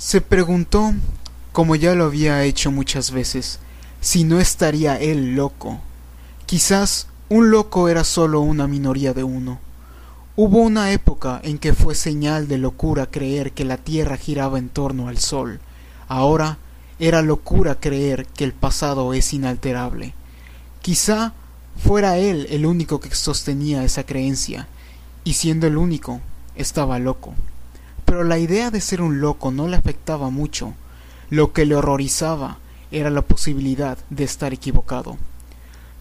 Se 0.00 0.22
preguntó, 0.22 0.94
como 1.52 1.76
ya 1.76 1.94
lo 1.94 2.04
había 2.06 2.42
hecho 2.44 2.70
muchas 2.70 3.10
veces, 3.10 3.58
si 4.00 4.24
no 4.24 4.40
estaría 4.40 4.98
él 4.98 5.34
loco. 5.36 5.78
Quizás 6.46 7.06
un 7.28 7.50
loco 7.50 7.86
era 7.86 8.02
solo 8.02 8.40
una 8.40 8.66
minoría 8.66 9.12
de 9.12 9.24
uno. 9.24 9.60
Hubo 10.36 10.60
una 10.60 10.90
época 10.92 11.38
en 11.44 11.58
que 11.58 11.74
fue 11.74 11.94
señal 11.94 12.48
de 12.48 12.56
locura 12.56 13.10
creer 13.10 13.52
que 13.52 13.66
la 13.66 13.76
Tierra 13.76 14.16
giraba 14.16 14.58
en 14.58 14.70
torno 14.70 15.08
al 15.08 15.18
Sol. 15.18 15.60
Ahora 16.08 16.56
era 16.98 17.20
locura 17.20 17.78
creer 17.78 18.24
que 18.24 18.44
el 18.44 18.54
pasado 18.54 19.12
es 19.12 19.34
inalterable. 19.34 20.14
Quizá 20.80 21.34
fuera 21.76 22.16
él 22.16 22.46
el 22.48 22.64
único 22.64 23.00
que 23.00 23.14
sostenía 23.14 23.84
esa 23.84 24.04
creencia, 24.04 24.66
y 25.24 25.34
siendo 25.34 25.66
el 25.66 25.76
único, 25.76 26.22
estaba 26.56 26.98
loco. 26.98 27.34
Pero 28.10 28.24
la 28.24 28.38
idea 28.38 28.72
de 28.72 28.80
ser 28.80 29.02
un 29.02 29.20
loco 29.20 29.52
no 29.52 29.68
le 29.68 29.76
afectaba 29.76 30.30
mucho. 30.30 30.74
Lo 31.30 31.52
que 31.52 31.64
le 31.64 31.76
horrorizaba 31.76 32.58
era 32.90 33.08
la 33.08 33.22
posibilidad 33.22 33.98
de 34.10 34.24
estar 34.24 34.52
equivocado. 34.52 35.16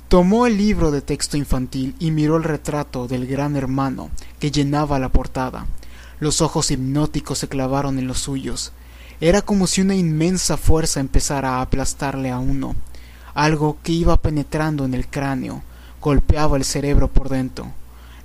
Tomó 0.07 0.47
el 0.47 0.57
libro 0.57 0.89
de 0.89 1.03
texto 1.03 1.37
infantil 1.37 1.95
y 1.99 2.09
miró 2.09 2.37
el 2.37 2.43
retrato 2.45 3.07
del 3.07 3.27
gran 3.27 3.55
hermano 3.55 4.09
que 4.39 4.49
llenaba 4.49 4.97
la 4.97 5.09
portada. 5.09 5.67
Los 6.19 6.41
ojos 6.41 6.71
hipnóticos 6.71 7.37
se 7.37 7.47
clavaron 7.47 7.99
en 7.99 8.07
los 8.07 8.17
suyos. 8.17 8.71
Era 9.21 9.43
como 9.43 9.67
si 9.67 9.81
una 9.81 9.93
inmensa 9.93 10.57
fuerza 10.57 10.99
empezara 10.99 11.57
a 11.57 11.61
aplastarle 11.61 12.31
a 12.31 12.39
uno. 12.39 12.75
Algo 13.35 13.77
que 13.83 13.91
iba 13.91 14.17
penetrando 14.17 14.83
en 14.83 14.95
el 14.95 15.05
cráneo, 15.05 15.61
golpeaba 16.01 16.57
el 16.57 16.63
cerebro 16.63 17.07
por 17.07 17.29
dentro. 17.29 17.71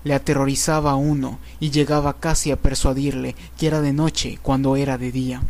Le 0.05 0.15
aterrorizaba 0.15 0.93
a 0.93 0.97
uno 0.97 1.39
y 1.61 1.71
llegaba 1.71 2.21
casi 2.21 2.51
a 2.51 2.57
persuadirle 2.57 3.35
que 3.59 3.67
era 3.67 3.81
de 3.81 3.93
noche 3.93 4.39
cuando 4.43 4.77
era 4.77 4.99
de 4.99 5.11
día. 5.11 5.43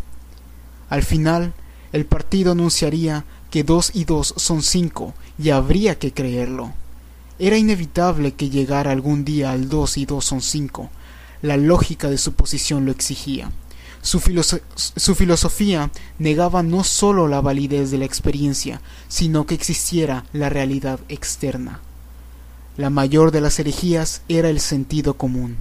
Al 0.88 1.02
final, 1.02 1.52
el 1.92 2.06
partido 2.06 2.52
anunciaría 2.52 3.24
que 3.50 3.62
dos 3.62 3.92
y 3.94 4.04
dos 4.04 4.34
son 4.36 4.62
cinco, 4.62 5.14
y 5.38 5.50
habría 5.50 5.98
que 5.98 6.12
creerlo. 6.12 6.72
Era 7.38 7.56
inevitable 7.56 8.32
que 8.32 8.50
llegara 8.50 8.90
algún 8.90 9.24
día 9.24 9.52
al 9.52 9.68
dos 9.68 9.96
y 9.96 10.06
dos 10.06 10.24
son 10.24 10.40
cinco. 10.40 10.90
La 11.42 11.56
lógica 11.56 12.08
de 12.08 12.18
su 12.18 12.32
posición 12.32 12.84
lo 12.84 12.92
exigía. 12.92 13.50
Su, 14.02 14.20
su, 14.76 15.14
filosofía 15.14 15.90
negaba 16.18 16.62
no 16.62 16.84
sólo 16.84 17.26
la 17.26 17.40
validez 17.40 17.90
de 17.90 17.98
la 17.98 18.04
experiencia, 18.04 18.80
sino 19.08 19.46
que 19.46 19.54
existiera 19.54 20.24
la 20.32 20.48
realidad 20.48 21.00
externa. 21.08 21.80
La 22.76 22.90
mayor 22.90 23.30
de 23.30 23.40
las 23.40 23.58
herejías 23.58 24.22
era 24.28 24.48
el 24.48 24.60
sentido 24.60 25.14
común. 25.14 25.56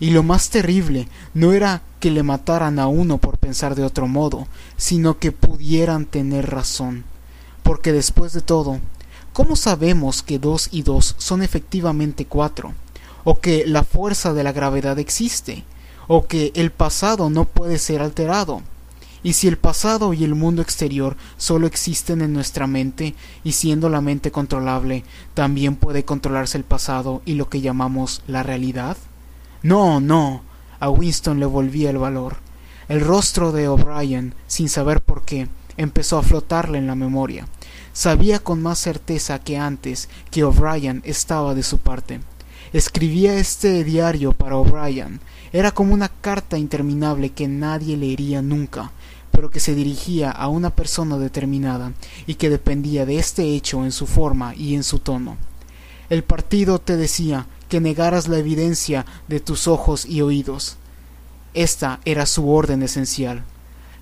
Y 0.00 0.10
lo 0.10 0.22
más 0.22 0.50
terrible 0.50 1.08
no 1.34 1.52
era 1.52 1.82
que 2.00 2.10
le 2.10 2.22
mataran 2.22 2.78
a 2.78 2.88
uno 2.88 3.18
por 3.18 3.38
pensar 3.38 3.74
de 3.74 3.84
otro 3.84 4.08
modo, 4.08 4.48
sino 4.76 5.18
que 5.18 5.32
pudieran 5.32 6.06
tener 6.06 6.50
razón 6.50 7.04
porque 7.64 7.92
después 7.92 8.32
de 8.32 8.42
todo, 8.42 8.78
¿cómo 9.32 9.56
sabemos 9.56 10.22
que 10.22 10.38
dos 10.38 10.68
y 10.70 10.82
dos 10.82 11.16
son 11.18 11.42
efectivamente 11.42 12.26
cuatro? 12.26 12.74
¿O 13.24 13.40
que 13.40 13.64
la 13.66 13.82
fuerza 13.82 14.32
de 14.34 14.44
la 14.44 14.52
gravedad 14.52 14.98
existe? 15.00 15.64
¿O 16.06 16.26
que 16.26 16.52
el 16.54 16.70
pasado 16.70 17.30
no 17.30 17.46
puede 17.46 17.78
ser 17.78 18.02
alterado? 18.02 18.62
Y 19.24 19.32
si 19.32 19.48
el 19.48 19.56
pasado 19.56 20.12
y 20.12 20.22
el 20.22 20.36
mundo 20.36 20.62
exterior 20.62 21.16
solo 21.38 21.66
existen 21.66 22.20
en 22.20 22.32
nuestra 22.32 22.68
mente, 22.68 23.14
y 23.42 23.52
siendo 23.52 23.88
la 23.88 24.00
mente 24.00 24.30
controlable, 24.30 25.02
también 25.32 25.74
puede 25.74 26.04
controlarse 26.04 26.58
el 26.58 26.64
pasado 26.64 27.22
y 27.24 27.34
lo 27.34 27.48
que 27.48 27.62
llamamos 27.62 28.22
la 28.28 28.44
realidad? 28.44 28.96
No, 29.62 29.98
no. 29.98 30.42
A 30.78 30.90
Winston 30.90 31.40
le 31.40 31.46
volvía 31.46 31.88
el 31.88 31.96
valor. 31.98 32.36
El 32.86 33.00
rostro 33.00 33.50
de 33.50 33.66
O'Brien, 33.66 34.34
sin 34.46 34.68
saber 34.68 35.00
por 35.00 35.24
qué, 35.24 35.48
empezó 35.78 36.18
a 36.18 36.22
flotarle 36.22 36.76
en 36.76 36.86
la 36.86 36.94
memoria. 36.94 37.48
Sabía 37.94 38.40
con 38.40 38.60
más 38.60 38.78
certeza 38.78 39.38
que 39.38 39.56
antes 39.56 40.10
que 40.30 40.44
O'Brien 40.44 41.00
estaba 41.06 41.54
de 41.54 41.62
su 41.62 41.78
parte. 41.78 42.20
Escribía 42.74 43.36
este 43.36 43.84
diario 43.84 44.32
para 44.32 44.56
O'Brien. 44.56 45.20
Era 45.52 45.70
como 45.70 45.94
una 45.94 46.08
carta 46.08 46.58
interminable 46.58 47.30
que 47.30 47.48
nadie 47.48 47.96
leería 47.96 48.42
nunca, 48.42 48.90
pero 49.34 49.50
que 49.50 49.60
se 49.60 49.74
dirigía 49.74 50.30
a 50.30 50.48
una 50.48 50.70
persona 50.70 51.18
determinada 51.18 51.92
y 52.26 52.36
que 52.36 52.48
dependía 52.48 53.04
de 53.04 53.18
este 53.18 53.42
hecho 53.54 53.84
en 53.84 53.92
su 53.92 54.06
forma 54.06 54.54
y 54.54 54.74
en 54.74 54.84
su 54.84 55.00
tono. 55.00 55.36
El 56.08 56.22
partido 56.22 56.78
te 56.78 56.96
decía 56.96 57.46
que 57.68 57.80
negaras 57.80 58.28
la 58.28 58.38
evidencia 58.38 59.04
de 59.26 59.40
tus 59.40 59.66
ojos 59.66 60.06
y 60.06 60.20
oídos. 60.22 60.76
Esta 61.52 62.00
era 62.04 62.26
su 62.26 62.48
orden 62.48 62.82
esencial 62.82 63.44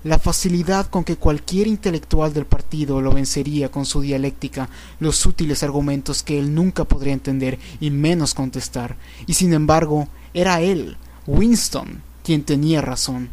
la 0.03 0.19
facilidad 0.19 0.87
con 0.87 1.03
que 1.03 1.15
cualquier 1.15 1.67
intelectual 1.67 2.33
del 2.33 2.45
partido 2.45 3.01
lo 3.01 3.11
vencería 3.11 3.71
con 3.71 3.85
su 3.85 4.01
dialéctica, 4.01 4.69
los 4.99 5.25
útiles 5.25 5.63
argumentos 5.63 6.23
que 6.23 6.37
él 6.37 6.53
nunca 6.53 6.83
podría 6.83 7.13
entender 7.13 7.57
y 7.79 7.89
menos 7.89 8.33
contestar, 8.33 8.97
y 9.27 9.33
sin 9.33 9.53
embargo 9.53 10.09
era 10.33 10.61
él, 10.61 10.97
Winston, 11.25 12.01
quien 12.23 12.43
tenía 12.43 12.81
razón. 12.81 13.29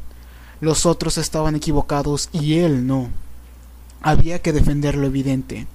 Los 0.60 0.86
otros 0.86 1.18
estaban 1.18 1.56
equivocados 1.56 2.28
y 2.32 2.58
él 2.58 2.86
no. 2.86 3.10
Había 4.02 4.40
que 4.40 4.52
defender 4.52 4.96
lo 4.96 5.06
evidente. 5.06 5.66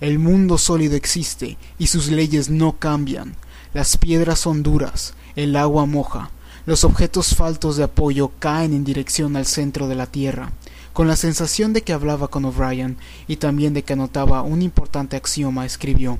El 0.00 0.18
mundo 0.18 0.56
sólido 0.56 0.96
existe 0.96 1.58
y 1.78 1.88
sus 1.88 2.10
leyes 2.10 2.48
no 2.48 2.78
cambian. 2.78 3.36
Las 3.74 3.96
piedras 3.96 4.38
son 4.40 4.62
duras, 4.62 5.14
el 5.36 5.54
agua 5.56 5.86
moja, 5.86 6.30
los 6.66 6.84
objetos 6.84 7.34
faltos 7.34 7.76
de 7.76 7.84
apoyo 7.84 8.32
caen 8.38 8.72
en 8.72 8.84
dirección 8.84 9.36
al 9.36 9.46
centro 9.46 9.88
de 9.88 9.94
la 9.94 10.06
Tierra, 10.06 10.52
con 10.92 11.08
la 11.08 11.16
sensación 11.16 11.72
de 11.72 11.82
que 11.82 11.92
hablaba 11.92 12.28
con 12.28 12.44
O'Brien 12.44 12.96
y 13.28 13.36
también 13.36 13.74
de 13.74 13.82
que 13.82 13.94
anotaba 13.94 14.42
un 14.42 14.62
importante 14.62 15.16
axioma, 15.16 15.64
escribió 15.64 16.18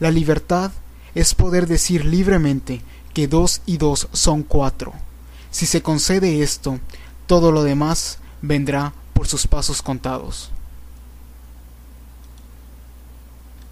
La 0.00 0.10
libertad 0.10 0.72
es 1.14 1.34
poder 1.34 1.66
decir 1.66 2.04
libremente 2.04 2.82
que 3.14 3.28
dos 3.28 3.62
y 3.66 3.78
dos 3.78 4.08
son 4.12 4.42
cuatro. 4.42 4.92
Si 5.50 5.66
se 5.66 5.82
concede 5.82 6.42
esto, 6.42 6.80
todo 7.28 7.52
lo 7.52 7.62
demás 7.62 8.18
vendrá 8.40 8.94
por 9.12 9.28
sus 9.28 9.46
pasos 9.46 9.82
contados. 9.82 10.50